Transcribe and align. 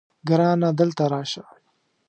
ګرانه 0.27 0.69
دلته 0.79 1.03
راشه 1.13 1.43